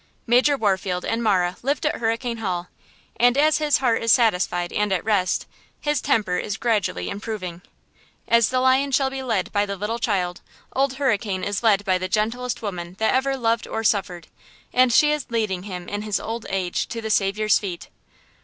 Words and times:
Major 0.25 0.57
Warfield 0.57 1.05
and 1.05 1.21
Marah 1.21 1.57
lived 1.61 1.85
at 1.85 1.97
Hurricane 1.97 2.37
Hall 2.37 2.69
and 3.17 3.37
as 3.37 3.59
his 3.59 3.77
heart 3.77 4.01
is 4.01 4.11
satisfied 4.11 4.73
and 4.73 4.91
at 4.91 5.05
rest, 5.05 5.45
his 5.79 6.01
temper 6.01 6.37
is 6.39 6.57
gradually 6.57 7.07
improving. 7.07 7.61
As 8.27 8.49
the 8.49 8.59
lion 8.59 8.89
shall 8.91 9.11
be 9.11 9.21
led 9.21 9.51
by 9.51 9.67
the 9.67 9.75
little 9.77 9.99
child, 9.99 10.41
Old 10.73 10.93
Hurricane 10.95 11.43
is 11.43 11.61
led 11.61 11.85
by 11.85 11.99
the 11.99 12.09
gentlest 12.09 12.63
woman 12.63 12.95
that 12.97 13.13
ever 13.13 13.37
loved 13.37 13.67
or 13.67 13.83
suffered, 13.83 14.27
and 14.73 14.91
she 14.91 15.11
is 15.11 15.27
leading 15.29 15.61
him 15.69 15.87
in 15.87 16.01
his 16.01 16.19
old 16.19 16.47
age 16.49 16.87
to 16.87 16.99
the 16.99 17.11
Saviour's 17.11 17.59
feet. 17.59 17.89